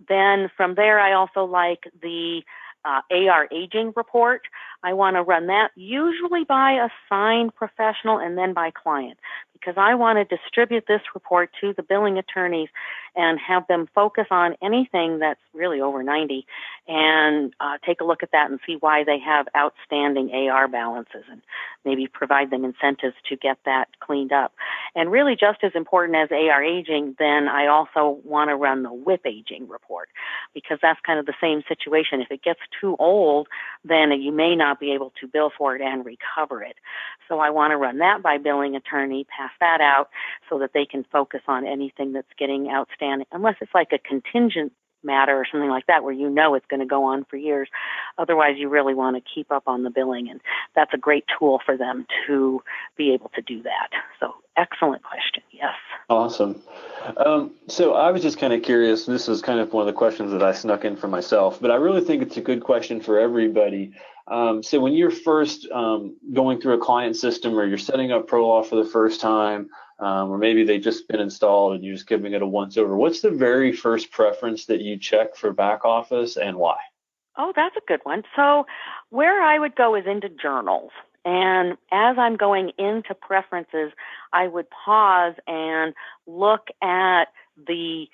Then 0.08 0.50
from 0.56 0.74
there, 0.74 0.98
I 0.98 1.12
also 1.12 1.44
like 1.44 1.84
the 2.00 2.42
uh, 2.84 3.00
AR 3.10 3.48
aging 3.52 3.92
report. 3.94 4.42
I 4.82 4.92
want 4.94 5.16
to 5.16 5.22
run 5.22 5.46
that 5.48 5.70
usually 5.74 6.44
by 6.44 6.72
a 6.72 6.88
signed 7.08 7.54
professional 7.54 8.18
and 8.18 8.36
then 8.36 8.54
by 8.54 8.70
client 8.70 9.18
because 9.60 9.74
I 9.76 9.94
want 9.94 10.16
to 10.18 10.36
distribute 10.36 10.84
this 10.88 11.02
report 11.14 11.50
to 11.60 11.74
the 11.74 11.82
billing 11.82 12.18
attorneys 12.18 12.68
and 13.14 13.38
have 13.40 13.66
them 13.66 13.88
focus 13.94 14.26
on 14.30 14.56
anything 14.62 15.18
that's 15.18 15.40
really 15.52 15.80
over 15.80 16.02
90 16.02 16.46
and 16.86 17.52
uh, 17.60 17.76
take 17.84 18.00
a 18.00 18.04
look 18.04 18.22
at 18.22 18.30
that 18.32 18.50
and 18.50 18.60
see 18.66 18.76
why 18.80 19.04
they 19.04 19.18
have 19.18 19.46
outstanding 19.56 20.30
AR 20.32 20.68
balances 20.68 21.24
and 21.30 21.42
maybe 21.84 22.06
provide 22.06 22.50
them 22.50 22.64
incentives 22.64 23.16
to 23.28 23.36
get 23.36 23.58
that 23.64 23.88
cleaned 24.00 24.32
up. 24.32 24.52
And 24.94 25.10
really, 25.10 25.36
just 25.36 25.58
as 25.62 25.72
important 25.74 26.16
as 26.16 26.30
AR 26.30 26.62
aging, 26.62 27.16
then 27.18 27.48
I 27.48 27.66
also 27.66 28.20
want 28.24 28.50
to 28.50 28.56
run 28.56 28.82
the 28.82 28.92
WIP 28.92 29.26
aging 29.26 29.68
report 29.68 30.08
because 30.54 30.78
that's 30.80 31.00
kind 31.04 31.18
of 31.18 31.26
the 31.26 31.34
same 31.40 31.62
situation. 31.68 32.20
If 32.20 32.30
it 32.30 32.42
gets 32.42 32.60
too 32.80 32.96
old, 32.98 33.48
then 33.84 34.12
you 34.12 34.32
may 34.32 34.54
not 34.54 34.69
be 34.78 34.92
able 34.92 35.12
to 35.20 35.26
bill 35.26 35.50
for 35.56 35.74
it 35.74 35.82
and 35.82 36.04
recover 36.04 36.62
it. 36.62 36.76
So 37.28 37.38
I 37.38 37.50
want 37.50 37.72
to 37.72 37.76
run 37.76 37.98
that 37.98 38.22
by 38.22 38.38
billing 38.38 38.76
attorney, 38.76 39.24
pass 39.24 39.50
that 39.60 39.80
out 39.80 40.10
so 40.48 40.58
that 40.58 40.70
they 40.74 40.84
can 40.84 41.04
focus 41.10 41.40
on 41.48 41.66
anything 41.66 42.12
that's 42.12 42.28
getting 42.38 42.68
outstanding, 42.68 43.26
unless 43.32 43.56
it's 43.60 43.74
like 43.74 43.92
a 43.92 43.98
contingent 43.98 44.72
matter 45.02 45.36
or 45.36 45.46
something 45.50 45.70
like 45.70 45.86
that 45.86 46.04
where 46.04 46.12
you 46.12 46.28
know 46.28 46.54
it's 46.54 46.66
going 46.66 46.80
to 46.80 46.86
go 46.86 47.04
on 47.04 47.24
for 47.24 47.36
years. 47.36 47.68
Otherwise, 48.18 48.56
you 48.58 48.68
really 48.68 48.94
want 48.94 49.16
to 49.16 49.22
keep 49.34 49.50
up 49.50 49.64
on 49.66 49.82
the 49.82 49.90
billing, 49.90 50.28
and 50.28 50.40
that's 50.74 50.92
a 50.94 50.98
great 50.98 51.24
tool 51.38 51.60
for 51.64 51.76
them 51.76 52.06
to 52.26 52.62
be 52.96 53.12
able 53.12 53.30
to 53.34 53.42
do 53.42 53.62
that. 53.62 53.88
So, 54.18 54.34
excellent 54.56 55.02
question. 55.02 55.42
Yes. 55.52 55.74
Awesome. 56.08 56.62
Um, 57.16 57.52
so, 57.68 57.94
I 57.94 58.10
was 58.10 58.22
just 58.22 58.38
kind 58.38 58.52
of 58.52 58.62
curious. 58.62 59.06
This 59.06 59.28
is 59.28 59.42
kind 59.42 59.60
of 59.60 59.72
one 59.72 59.82
of 59.82 59.86
the 59.86 59.96
questions 59.96 60.32
that 60.32 60.42
I 60.42 60.52
snuck 60.52 60.84
in 60.84 60.96
for 60.96 61.08
myself, 61.08 61.60
but 61.60 61.70
I 61.70 61.76
really 61.76 62.02
think 62.02 62.22
it's 62.22 62.36
a 62.36 62.42
good 62.42 62.62
question 62.62 63.00
for 63.00 63.18
everybody. 63.18 63.92
Um, 64.30 64.62
so, 64.62 64.78
when 64.78 64.92
you're 64.92 65.10
first 65.10 65.68
um, 65.70 66.16
going 66.32 66.60
through 66.60 66.74
a 66.74 66.78
client 66.78 67.16
system 67.16 67.58
or 67.58 67.66
you're 67.66 67.78
setting 67.78 68.12
up 68.12 68.28
ProLaw 68.28 68.64
for 68.64 68.76
the 68.76 68.88
first 68.88 69.20
time, 69.20 69.70
um, 69.98 70.30
or 70.30 70.38
maybe 70.38 70.64
they've 70.64 70.80
just 70.80 71.08
been 71.08 71.20
installed 71.20 71.74
and 71.74 71.84
you're 71.84 71.96
just 71.96 72.06
giving 72.06 72.32
it 72.32 72.40
a 72.40 72.46
once 72.46 72.78
over. 72.78 72.96
What's 72.96 73.20
the 73.20 73.30
very 73.30 73.72
first 73.72 74.12
preference 74.12 74.66
that 74.66 74.80
you 74.80 74.96
check 74.96 75.36
for 75.36 75.52
back 75.52 75.84
office 75.84 76.36
and 76.36 76.56
why? 76.56 76.76
Oh, 77.36 77.52
that's 77.54 77.76
a 77.76 77.82
good 77.86 78.00
one. 78.04 78.22
So, 78.36 78.66
where 79.10 79.42
I 79.42 79.58
would 79.58 79.74
go 79.74 79.96
is 79.96 80.06
into 80.06 80.28
journals. 80.28 80.92
And 81.24 81.72
as 81.92 82.16
I'm 82.16 82.36
going 82.36 82.70
into 82.78 83.14
preferences, 83.14 83.92
I 84.32 84.46
would 84.46 84.66
pause 84.70 85.34
and 85.46 85.92
look 86.26 86.68
at 86.82 87.26
the 87.66 88.06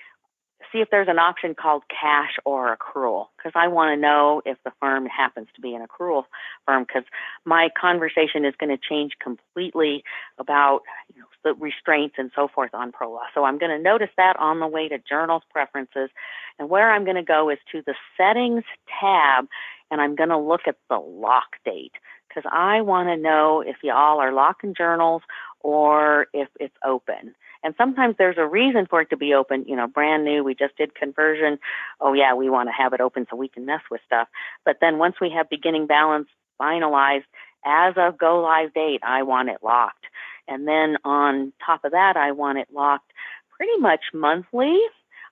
see 0.72 0.80
if 0.80 0.90
there's 0.90 1.08
an 1.08 1.18
option 1.18 1.54
called 1.54 1.82
cash 1.88 2.36
or 2.44 2.76
accrual 2.76 3.26
because 3.36 3.52
I 3.54 3.68
want 3.68 3.96
to 3.96 4.00
know 4.00 4.42
if 4.44 4.58
the 4.64 4.72
firm 4.80 5.06
happens 5.06 5.48
to 5.54 5.60
be 5.60 5.74
an 5.74 5.84
accrual 5.86 6.24
firm 6.66 6.84
because 6.84 7.04
my 7.44 7.68
conversation 7.78 8.44
is 8.44 8.54
going 8.58 8.70
to 8.70 8.78
change 8.78 9.12
completely 9.22 10.04
about 10.38 10.80
you 11.14 11.20
know, 11.20 11.26
the 11.44 11.54
restraints 11.54 12.16
and 12.18 12.30
so 12.34 12.48
forth 12.48 12.74
on 12.74 12.92
pro 12.92 13.10
law. 13.12 13.22
So 13.34 13.44
I'm 13.44 13.58
going 13.58 13.76
to 13.76 13.82
notice 13.82 14.10
that 14.16 14.36
on 14.38 14.60
the 14.60 14.66
way 14.66 14.88
to 14.88 14.98
journals 14.98 15.42
preferences 15.50 16.10
and 16.58 16.68
where 16.68 16.90
I'm 16.90 17.04
going 17.04 17.16
to 17.16 17.22
go 17.22 17.50
is 17.50 17.58
to 17.72 17.82
the 17.86 17.94
settings 18.16 18.64
tab 19.00 19.46
and 19.90 20.00
I'm 20.00 20.16
going 20.16 20.30
to 20.30 20.38
look 20.38 20.62
at 20.66 20.76
the 20.88 20.98
lock 20.98 21.56
date 21.64 21.92
because 22.28 22.50
I 22.52 22.80
want 22.82 23.08
to 23.08 23.16
know 23.16 23.62
if 23.66 23.76
y'all 23.82 24.20
are 24.20 24.32
locking 24.32 24.74
journals 24.74 25.22
or 25.60 26.26
if 26.32 26.48
it's 26.60 26.74
open. 26.84 27.34
And 27.66 27.74
sometimes 27.76 28.14
there's 28.16 28.38
a 28.38 28.46
reason 28.46 28.86
for 28.88 29.00
it 29.00 29.10
to 29.10 29.16
be 29.16 29.34
open, 29.34 29.64
you 29.66 29.74
know, 29.74 29.88
brand 29.88 30.24
new, 30.24 30.44
we 30.44 30.54
just 30.54 30.76
did 30.76 30.94
conversion. 30.94 31.58
Oh, 32.00 32.12
yeah, 32.12 32.32
we 32.32 32.48
want 32.48 32.68
to 32.68 32.72
have 32.72 32.92
it 32.92 33.00
open 33.00 33.26
so 33.28 33.34
we 33.34 33.48
can 33.48 33.66
mess 33.66 33.80
with 33.90 34.00
stuff. 34.06 34.28
But 34.64 34.76
then 34.80 34.98
once 34.98 35.16
we 35.20 35.30
have 35.30 35.50
beginning 35.50 35.88
balance 35.88 36.28
finalized, 36.62 37.24
as 37.64 37.94
of 37.96 38.18
go 38.18 38.40
live 38.40 38.72
date, 38.72 39.00
I 39.02 39.24
want 39.24 39.48
it 39.48 39.64
locked. 39.64 40.04
And 40.46 40.68
then 40.68 40.98
on 41.04 41.52
top 41.64 41.84
of 41.84 41.90
that, 41.90 42.16
I 42.16 42.30
want 42.30 42.58
it 42.58 42.68
locked 42.72 43.10
pretty 43.56 43.76
much 43.80 44.04
monthly. 44.14 44.78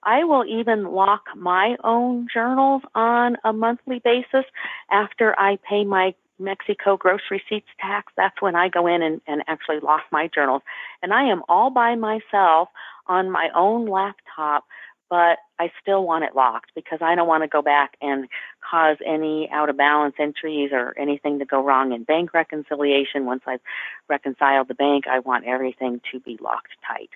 I 0.03 0.25
will 0.25 0.45
even 0.45 0.91
lock 0.91 1.27
my 1.37 1.77
own 1.85 2.27
journals 2.35 2.83
on 2.97 3.37
a 3.45 3.53
monthly 3.53 4.01
basis 4.01 4.45
after 4.91 5.39
I 5.39 5.61
pay 5.71 5.85
my 5.85 6.17
Mexico 6.39 6.97
gross 6.97 7.21
receipts 7.31 7.69
tax. 7.81 8.13
That's 8.17 8.41
when 8.41 8.57
I 8.57 8.69
go 8.69 8.87
in 8.87 9.03
and, 9.03 9.21
and 9.27 9.43
actually 9.47 9.81
lock 9.81 10.03
my 10.11 10.29
journals. 10.35 10.63
And 11.03 11.13
I 11.13 11.25
am 11.25 11.43
all 11.49 11.71
by 11.71 11.95
myself 11.95 12.69
on 13.07 13.31
my 13.31 13.49
own 13.55 13.87
laptop 13.87 14.65
but 15.11 15.39
I 15.59 15.71
still 15.81 16.03
want 16.05 16.25
it 16.25 16.35
locked 16.35 16.73
because 16.75 16.99
I 17.01 17.15
don't 17.15 17.29
want 17.29 17.45
to 17.45 17.49
go 17.49 17.63
back 17.63 17.97
and 18.01 18.27
cause 18.69 18.97
any 19.07 19.49
out 19.51 19.69
of 19.69 19.77
balance 19.77 20.17
entries 20.19 20.71
or 20.73 20.93
anything 20.99 21.39
to 21.39 21.45
go 21.45 21.63
wrong 21.63 21.93
in 21.93 22.05
bank 22.05 22.35
reconciliation. 22.35 23.27
Once 23.27 23.43
I've 23.47 23.61
reconciled 24.09 24.69
the 24.69 24.75
bank, 24.75 25.05
I 25.07 25.21
want 25.21 25.45
everything 25.47 26.01
to 26.11 26.21
be 26.21 26.39
locked 26.41 26.73
tight. 26.87 27.11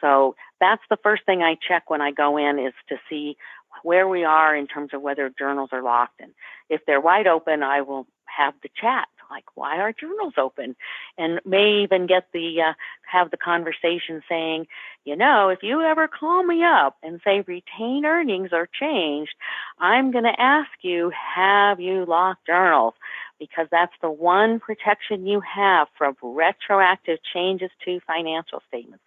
So 0.00 0.36
that's 0.60 0.82
the 0.90 0.98
first 1.02 1.24
thing 1.26 1.42
I 1.42 1.56
check 1.56 1.90
when 1.90 2.00
I 2.00 2.12
go 2.12 2.36
in 2.36 2.58
is 2.58 2.74
to 2.88 2.96
see 3.08 3.36
where 3.82 4.06
we 4.06 4.24
are 4.24 4.54
in 4.54 4.66
terms 4.66 4.90
of 4.92 5.02
whether 5.02 5.32
journals 5.36 5.70
are 5.72 5.82
locked. 5.82 6.20
And 6.20 6.32
if 6.68 6.82
they're 6.86 7.00
wide 7.00 7.26
open, 7.26 7.62
I 7.62 7.80
will 7.80 8.06
have 8.40 8.54
the 8.62 8.70
chat 8.80 9.08
like 9.30 9.44
why 9.54 9.78
are 9.78 9.92
journals 9.92 10.34
open 10.36 10.74
and 11.16 11.40
may 11.44 11.82
even 11.82 12.06
get 12.06 12.26
the 12.32 12.60
uh, 12.60 12.72
have 13.06 13.30
the 13.30 13.36
conversation 13.36 14.22
saying 14.28 14.66
you 15.04 15.14
know 15.14 15.48
if 15.48 15.62
you 15.62 15.80
ever 15.82 16.08
call 16.08 16.42
me 16.42 16.62
up 16.64 16.96
and 17.02 17.20
say 17.24 17.44
retained 17.46 18.04
earnings 18.04 18.50
are 18.52 18.68
changed 18.78 19.34
i'm 19.78 20.10
going 20.10 20.24
to 20.24 20.40
ask 20.40 20.70
you 20.82 21.12
have 21.36 21.80
you 21.80 22.04
locked 22.06 22.46
journals 22.46 22.94
because 23.38 23.66
that's 23.70 23.94
the 24.02 24.10
one 24.10 24.60
protection 24.60 25.26
you 25.26 25.40
have 25.40 25.88
from 25.96 26.14
retroactive 26.22 27.18
changes 27.32 27.70
to 27.84 27.98
financial 28.06 28.62
statements. 28.68 29.02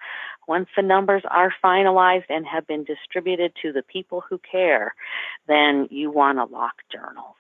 Once 0.48 0.68
the 0.76 0.82
numbers 0.82 1.22
are 1.30 1.54
finalized 1.64 2.26
and 2.30 2.46
have 2.46 2.66
been 2.66 2.84
distributed 2.84 3.54
to 3.62 3.72
the 3.72 3.84
people 3.84 4.24
who 4.28 4.40
care, 4.40 4.96
then 5.48 5.88
you 5.92 6.10
want 6.12 6.40
to 6.40 6.46
lock 6.46 6.74
journals. 6.92 7.36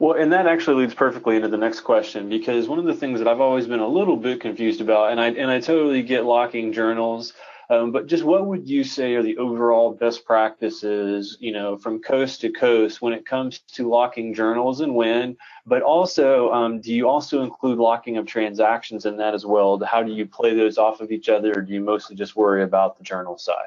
Well, 0.00 0.16
and 0.16 0.32
that 0.32 0.46
actually 0.46 0.82
leads 0.82 0.94
perfectly 0.94 1.34
into 1.34 1.48
the 1.48 1.56
next 1.56 1.80
question 1.80 2.28
because 2.28 2.68
one 2.68 2.78
of 2.78 2.84
the 2.84 2.94
things 2.94 3.18
that 3.18 3.26
I've 3.26 3.40
always 3.40 3.66
been 3.66 3.80
a 3.80 3.88
little 3.88 4.16
bit 4.16 4.40
confused 4.40 4.80
about, 4.80 5.10
and 5.10 5.20
I 5.20 5.28
and 5.30 5.50
I 5.50 5.58
totally 5.58 6.02
get 6.02 6.24
locking 6.24 6.72
journals, 6.72 7.32
um, 7.68 7.90
but 7.90 8.06
just 8.06 8.22
what 8.22 8.46
would 8.46 8.68
you 8.68 8.84
say 8.84 9.16
are 9.16 9.24
the 9.24 9.36
overall 9.38 9.92
best 9.92 10.24
practices, 10.24 11.36
you 11.40 11.52
know, 11.52 11.76
from 11.76 12.00
coast 12.00 12.40
to 12.42 12.50
coast 12.50 13.02
when 13.02 13.12
it 13.12 13.26
comes 13.26 13.58
to 13.74 13.88
locking 13.88 14.34
journals 14.34 14.80
and 14.80 14.94
when, 14.94 15.36
but 15.66 15.82
also 15.82 16.52
um, 16.52 16.80
do 16.80 16.94
you 16.94 17.08
also 17.08 17.42
include 17.42 17.78
locking 17.78 18.16
of 18.18 18.26
transactions 18.26 19.04
in 19.04 19.16
that 19.16 19.34
as 19.34 19.44
well? 19.44 19.78
How 19.84 20.04
do 20.04 20.12
you 20.12 20.26
play 20.26 20.54
those 20.54 20.78
off 20.78 21.00
of 21.00 21.10
each 21.10 21.28
other, 21.28 21.52
or 21.56 21.62
do 21.62 21.72
you 21.72 21.80
mostly 21.80 22.14
just 22.14 22.36
worry 22.36 22.62
about 22.62 22.98
the 22.98 23.02
journal 23.04 23.36
side? 23.36 23.66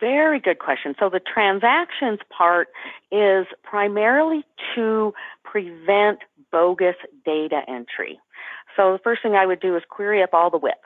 Very 0.00 0.38
good 0.38 0.58
question. 0.58 0.94
So 0.98 1.08
the 1.08 1.20
transactions 1.20 2.20
part 2.30 2.68
is 3.10 3.46
primarily 3.62 4.44
to 4.74 5.12
prevent 5.50 6.20
bogus 6.52 6.96
data 7.24 7.62
entry. 7.68 8.18
So 8.76 8.92
the 8.92 8.98
first 9.02 9.22
thing 9.22 9.34
I 9.34 9.46
would 9.46 9.60
do 9.60 9.76
is 9.76 9.82
query 9.88 10.22
up 10.22 10.30
all 10.32 10.50
the 10.50 10.58
WIP. 10.58 10.80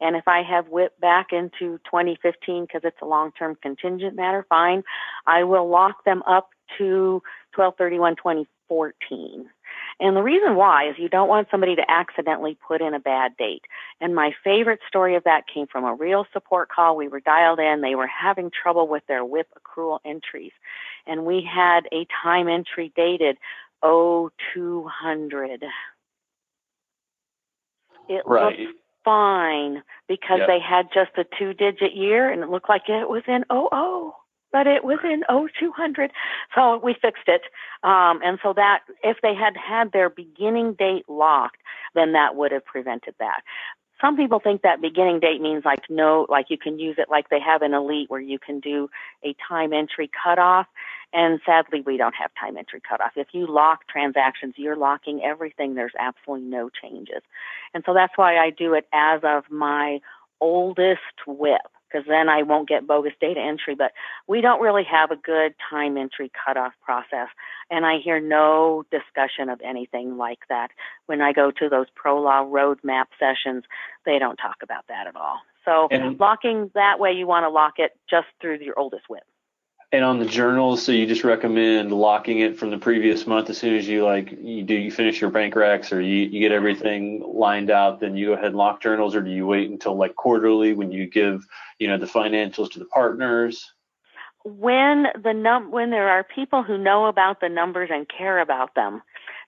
And 0.00 0.16
if 0.16 0.26
I 0.26 0.42
have 0.42 0.68
WIP 0.68 0.98
back 1.00 1.28
into 1.32 1.78
2015 1.84 2.64
because 2.64 2.82
it's 2.84 3.00
a 3.00 3.06
long-term 3.06 3.58
contingent 3.62 4.16
matter, 4.16 4.44
fine. 4.48 4.82
I 5.26 5.44
will 5.44 5.68
lock 5.68 6.04
them 6.04 6.22
up 6.26 6.50
to 6.78 7.22
1231 7.54 8.16
2014. 8.16 9.48
And 10.00 10.16
the 10.16 10.22
reason 10.22 10.56
why 10.56 10.88
is 10.88 10.96
you 10.98 11.08
don't 11.08 11.28
want 11.28 11.48
somebody 11.50 11.76
to 11.76 11.90
accidentally 11.90 12.56
put 12.66 12.80
in 12.80 12.94
a 12.94 13.00
bad 13.00 13.36
date. 13.36 13.62
And 14.00 14.14
my 14.14 14.32
favorite 14.42 14.80
story 14.88 15.14
of 15.14 15.24
that 15.24 15.44
came 15.52 15.66
from 15.66 15.84
a 15.84 15.94
real 15.94 16.26
support 16.32 16.68
call. 16.68 16.96
We 16.96 17.08
were 17.08 17.20
dialed 17.20 17.60
in. 17.60 17.80
They 17.80 17.94
were 17.94 18.08
having 18.08 18.50
trouble 18.50 18.88
with 18.88 19.04
their 19.06 19.24
WIP 19.24 19.48
accrual 19.56 20.00
entries. 20.04 20.52
And 21.06 21.24
we 21.24 21.42
had 21.48 21.86
a 21.92 22.06
time 22.22 22.48
entry 22.48 22.92
dated 22.96 23.36
0200. 23.82 25.64
It 28.08 28.22
right. 28.26 28.58
looked 28.58 28.78
fine 29.04 29.82
because 30.08 30.38
yep. 30.40 30.48
they 30.48 30.60
had 30.60 30.86
just 30.92 31.10
a 31.16 31.24
two 31.38 31.54
digit 31.54 31.94
year 31.94 32.30
and 32.30 32.42
it 32.42 32.48
looked 32.48 32.68
like 32.68 32.88
it 32.88 33.08
was 33.08 33.22
in 33.26 33.44
00 33.50 34.14
but 34.52 34.66
it 34.66 34.84
was 34.84 34.98
in 35.02 35.22
0200. 35.28 36.12
So 36.54 36.78
we 36.84 36.94
fixed 37.00 37.26
it. 37.26 37.42
Um, 37.82 38.20
and 38.22 38.38
so 38.42 38.52
that, 38.52 38.80
if 39.02 39.16
they 39.22 39.34
had 39.34 39.56
had 39.56 39.92
their 39.92 40.10
beginning 40.10 40.74
date 40.74 41.08
locked, 41.08 41.56
then 41.94 42.12
that 42.12 42.36
would 42.36 42.52
have 42.52 42.64
prevented 42.64 43.14
that. 43.18 43.40
Some 44.02 44.16
people 44.16 44.40
think 44.40 44.62
that 44.62 44.82
beginning 44.82 45.20
date 45.20 45.40
means 45.40 45.64
like 45.64 45.84
no, 45.88 46.26
like 46.28 46.46
you 46.50 46.58
can 46.58 46.78
use 46.78 46.96
it 46.98 47.08
like 47.08 47.28
they 47.30 47.40
have 47.40 47.62
in 47.62 47.72
Elite 47.72 48.10
where 48.10 48.20
you 48.20 48.38
can 48.38 48.58
do 48.58 48.90
a 49.24 49.34
time 49.48 49.72
entry 49.72 50.10
cutoff. 50.22 50.66
And 51.14 51.40
sadly, 51.46 51.82
we 51.86 51.96
don't 51.96 52.14
have 52.14 52.32
time 52.38 52.56
entry 52.56 52.80
cutoff. 52.86 53.12
If 53.16 53.28
you 53.32 53.46
lock 53.46 53.86
transactions, 53.86 54.54
you're 54.56 54.76
locking 54.76 55.22
everything. 55.22 55.74
There's 55.74 55.92
absolutely 56.00 56.48
no 56.48 56.68
changes. 56.68 57.22
And 57.74 57.84
so 57.86 57.94
that's 57.94 58.14
why 58.16 58.38
I 58.38 58.50
do 58.50 58.74
it 58.74 58.88
as 58.92 59.20
of 59.22 59.44
my 59.50 60.00
oldest 60.40 61.00
WIP 61.26 61.71
because 61.92 62.06
then 62.08 62.28
I 62.28 62.42
won't 62.42 62.68
get 62.68 62.86
bogus 62.86 63.12
data 63.20 63.40
entry. 63.40 63.74
But 63.74 63.92
we 64.26 64.40
don't 64.40 64.60
really 64.60 64.84
have 64.90 65.10
a 65.10 65.16
good 65.16 65.54
time 65.70 65.96
entry 65.96 66.30
cutoff 66.44 66.72
process. 66.82 67.28
And 67.70 67.84
I 67.84 67.98
hear 68.02 68.20
no 68.20 68.84
discussion 68.90 69.48
of 69.48 69.60
anything 69.62 70.16
like 70.16 70.40
that. 70.48 70.68
When 71.06 71.20
I 71.20 71.32
go 71.32 71.50
to 71.50 71.68
those 71.68 71.86
pro 71.94 72.20
law 72.20 72.44
roadmap 72.44 73.06
sessions, 73.18 73.64
they 74.04 74.18
don't 74.18 74.36
talk 74.36 74.56
about 74.62 74.86
that 74.88 75.06
at 75.06 75.16
all. 75.16 75.40
So 75.64 75.88
and, 75.90 76.18
locking 76.18 76.70
that 76.74 76.98
way, 76.98 77.12
you 77.12 77.26
want 77.26 77.44
to 77.44 77.50
lock 77.50 77.74
it 77.78 77.92
just 78.10 78.26
through 78.40 78.58
your 78.60 78.78
oldest 78.78 79.08
WIP. 79.08 79.22
And 79.94 80.06
on 80.06 80.18
the 80.18 80.24
journals, 80.24 80.82
so 80.82 80.90
you 80.90 81.06
just 81.06 81.22
recommend 81.22 81.92
locking 81.92 82.38
it 82.38 82.58
from 82.58 82.70
the 82.70 82.78
previous 82.78 83.26
month 83.26 83.50
as 83.50 83.58
soon 83.58 83.76
as 83.76 83.86
you 83.86 84.06
like 84.06 84.32
you 84.32 84.62
do 84.62 84.74
you 84.74 84.90
finish 84.90 85.20
your 85.20 85.28
bank 85.28 85.52
recs 85.52 85.92
or 85.92 86.00
you, 86.00 86.24
you 86.24 86.40
get 86.40 86.50
everything 86.50 87.22
lined 87.26 87.70
out, 87.70 88.00
then 88.00 88.16
you 88.16 88.28
go 88.28 88.32
ahead 88.32 88.46
and 88.46 88.56
lock 88.56 88.80
journals, 88.80 89.14
or 89.14 89.20
do 89.20 89.30
you 89.30 89.46
wait 89.46 89.68
until 89.68 89.94
like 89.94 90.16
quarterly 90.16 90.72
when 90.72 90.92
you 90.92 91.06
give 91.06 91.46
you 91.78 91.88
know 91.88 91.98
the 91.98 92.06
financials 92.06 92.70
to 92.70 92.78
the 92.78 92.86
partners? 92.86 93.70
When 94.44 95.08
the 95.22 95.34
num 95.34 95.70
when 95.70 95.90
there 95.90 96.08
are 96.08 96.24
people 96.24 96.62
who 96.62 96.78
know 96.78 97.04
about 97.04 97.42
the 97.42 97.50
numbers 97.50 97.90
and 97.92 98.08
care 98.08 98.38
about 98.38 98.74
them, 98.74 99.02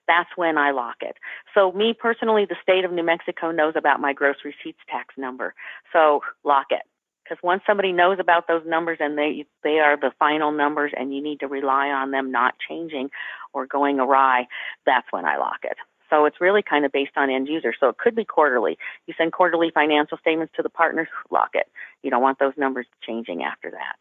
that's 0.07 0.29
when 0.35 0.59
I 0.59 0.69
lock 0.69 0.97
it. 1.01 1.17
So 1.55 1.71
me 1.71 1.95
personally, 1.99 2.45
the 2.45 2.55
state 2.61 2.85
of 2.85 2.91
New 2.91 3.03
Mexico 3.03 3.49
knows 3.49 3.73
about 3.75 3.99
my 3.99 4.13
gross 4.13 4.37
receipts 4.45 4.83
tax 4.87 5.15
number, 5.17 5.55
so 5.91 6.21
lock 6.43 6.67
it 6.69 6.83
because 7.25 7.41
once 7.43 7.63
somebody 7.65 7.91
knows 7.91 8.19
about 8.19 8.47
those 8.47 8.63
numbers 8.65 8.97
and 9.01 9.17
they 9.17 9.45
they 9.63 9.79
are 9.79 9.97
the 9.97 10.11
final 10.19 10.51
numbers 10.51 10.91
and 10.95 11.13
you 11.13 11.21
need 11.21 11.39
to 11.39 11.47
rely 11.47 11.89
on 11.89 12.11
them 12.11 12.31
not 12.31 12.55
changing 12.67 13.09
or 13.53 13.65
going 13.65 13.99
awry 13.99 14.47
that's 14.85 15.07
when 15.11 15.25
i 15.25 15.37
lock 15.37 15.59
it. 15.63 15.77
So 16.09 16.25
it's 16.25 16.39
really 16.39 16.61
kind 16.61 16.85
of 16.85 16.91
based 16.91 17.13
on 17.15 17.31
end 17.31 17.47
user. 17.47 17.73
So 17.79 17.89
it 17.89 17.97
could 17.97 18.15
be 18.15 18.25
quarterly. 18.25 18.77
You 19.07 19.15
send 19.17 19.33
quarterly 19.33 19.71
financial 19.73 20.19
statements 20.19 20.53
to 20.55 20.61
the 20.61 20.69
partners 20.69 21.07
lock 21.31 21.49
it. 21.53 21.65
You 22.03 22.11
don't 22.11 22.21
want 22.21 22.37
those 22.37 22.53
numbers 22.57 22.85
changing 23.01 23.43
after 23.43 23.71
that. 23.71 23.95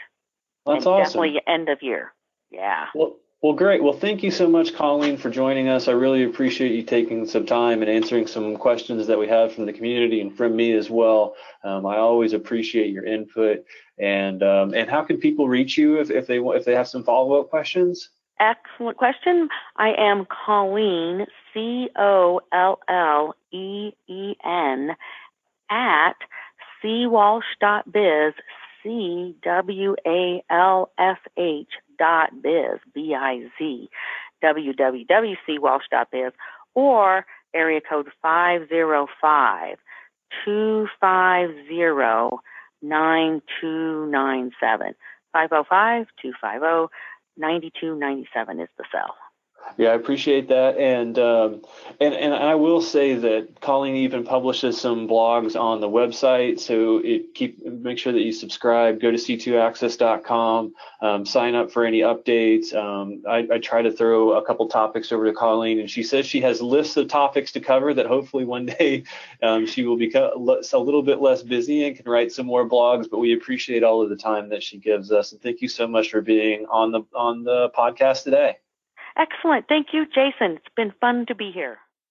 That's 0.66 0.84
and 0.84 0.86
awesome. 0.86 1.04
definitely 1.04 1.40
end 1.46 1.70
of 1.70 1.82
year. 1.82 2.12
Yeah. 2.50 2.86
Well 2.94 3.16
well, 3.42 3.52
great. 3.52 3.82
Well, 3.82 3.92
thank 3.92 4.22
you 4.22 4.30
so 4.30 4.48
much, 4.48 4.74
Colleen, 4.74 5.16
for 5.16 5.28
joining 5.28 5.68
us. 5.68 5.86
I 5.86 5.92
really 5.92 6.24
appreciate 6.24 6.72
you 6.72 6.82
taking 6.82 7.26
some 7.26 7.44
time 7.44 7.82
and 7.82 7.90
answering 7.90 8.26
some 8.26 8.56
questions 8.56 9.06
that 9.06 9.18
we 9.18 9.28
have 9.28 9.52
from 9.52 9.66
the 9.66 9.72
community 9.72 10.20
and 10.20 10.34
from 10.34 10.56
me 10.56 10.72
as 10.72 10.88
well. 10.88 11.34
Um, 11.62 11.84
I 11.84 11.96
always 11.96 12.32
appreciate 12.32 12.90
your 12.90 13.04
input. 13.04 13.64
And 13.98 14.42
um, 14.42 14.74
and 14.74 14.90
how 14.90 15.02
can 15.02 15.18
people 15.18 15.48
reach 15.48 15.76
you 15.78 16.00
if, 16.00 16.10
if 16.10 16.26
they 16.26 16.38
if 16.38 16.64
they 16.64 16.74
have 16.74 16.88
some 16.88 17.04
follow 17.04 17.40
up 17.40 17.50
questions? 17.50 18.08
Excellent 18.40 18.96
question. 18.96 19.48
I 19.76 19.92
am 19.96 20.26
Colleen 20.26 21.26
C 21.52 21.88
O 21.96 22.40
L 22.52 22.80
L 22.88 23.36
E 23.52 23.92
E 24.08 24.34
N 24.44 24.96
at 25.70 26.16
cwalsh.biz 26.82 28.34
C 28.82 29.36
W 29.42 29.96
A 30.06 30.42
L 30.50 30.90
S 30.98 31.18
H 31.36 31.68
dot 31.98 32.30
biz, 32.42 32.78
B-I-Z, 32.94 33.88
www.cwalsh.biz, 34.42 36.32
or 36.74 37.26
area 37.54 37.80
code 37.80 38.08
505 38.22 39.78
250 40.44 42.36
9297. 42.82 44.94
505 45.32 46.06
250 46.20 46.92
9297 47.36 48.60
is 48.60 48.68
the 48.78 48.84
cell. 48.92 49.16
Yeah, 49.76 49.88
I 49.88 49.94
appreciate 49.94 50.48
that, 50.48 50.78
and 50.78 51.18
um, 51.18 51.62
and 52.00 52.14
and 52.14 52.32
I 52.32 52.54
will 52.54 52.80
say 52.80 53.14
that 53.14 53.60
Colleen 53.60 53.96
even 53.96 54.22
publishes 54.22 54.80
some 54.80 55.08
blogs 55.08 55.60
on 55.60 55.80
the 55.80 55.88
website. 55.88 56.60
So 56.60 56.98
it 56.98 57.34
keep 57.34 57.64
make 57.64 57.98
sure 57.98 58.12
that 58.12 58.20
you 58.20 58.32
subscribe. 58.32 59.00
Go 59.00 59.10
to 59.10 59.16
c2axis.com. 59.16 60.74
Um, 61.00 61.26
sign 61.26 61.56
up 61.56 61.72
for 61.72 61.84
any 61.84 62.00
updates. 62.00 62.72
Um, 62.72 63.24
I, 63.28 63.48
I, 63.52 63.58
try 63.58 63.82
to 63.82 63.90
throw 63.90 64.34
a 64.34 64.44
couple 64.44 64.68
topics 64.68 65.10
over 65.10 65.26
to 65.26 65.32
Colleen, 65.32 65.80
and 65.80 65.90
she 65.90 66.04
says 66.04 66.24
she 66.24 66.40
has 66.42 66.62
lists 66.62 66.96
of 66.96 67.08
topics 67.08 67.50
to 67.52 67.60
cover. 67.60 67.92
That 67.92 68.06
hopefully 68.06 68.44
one 68.44 68.66
day 68.78 69.02
um, 69.42 69.66
she 69.66 69.84
will 69.84 69.98
become 69.98 70.30
a 70.36 70.78
little 70.78 71.02
bit 71.02 71.20
less 71.20 71.42
busy 71.42 71.84
and 71.84 71.96
can 71.96 72.08
write 72.08 72.30
some 72.30 72.46
more 72.46 72.68
blogs. 72.68 73.10
But 73.10 73.18
we 73.18 73.34
appreciate 73.34 73.82
all 73.82 74.02
of 74.02 74.08
the 74.08 74.16
time 74.16 74.50
that 74.50 74.62
she 74.62 74.78
gives 74.78 75.10
us, 75.10 75.32
and 75.32 75.42
thank 75.42 75.62
you 75.62 75.68
so 75.68 75.88
much 75.88 76.12
for 76.12 76.20
being 76.20 76.66
on 76.70 76.92
the 76.92 77.02
on 77.12 77.42
the 77.42 77.70
podcast 77.70 78.22
today. 78.22 78.58
Excellent. 79.16 79.66
Thank 79.68 79.88
you, 79.92 80.06
Jason. 80.06 80.56
It's 80.56 80.74
been 80.76 80.92
fun 81.00 81.26
to 81.26 81.34
be 81.34 81.50
here. 81.52 81.78